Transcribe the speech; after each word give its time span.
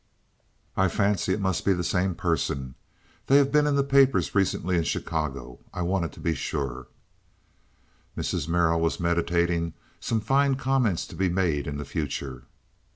"I 0.75 0.87
fancy 0.87 1.31
it 1.31 1.39
must 1.39 1.63
be 1.63 1.73
the 1.73 1.83
same 1.83 2.15
person. 2.15 2.73
They 3.27 3.37
have 3.37 3.51
been 3.51 3.67
in 3.67 3.75
the 3.75 3.83
papers 3.83 4.33
recently 4.33 4.75
in 4.75 4.83
Chicago. 4.83 5.59
I 5.75 5.83
wanted 5.83 6.11
to 6.13 6.19
be 6.19 6.33
sure." 6.33 6.87
Mrs. 8.17 8.47
Merrill 8.47 8.81
was 8.81 8.99
meditating 8.99 9.73
some 9.99 10.19
fine 10.19 10.55
comments 10.55 11.05
to 11.05 11.15
be 11.15 11.29
made 11.29 11.67
in 11.67 11.77
the 11.77 11.85
future. 11.85 12.45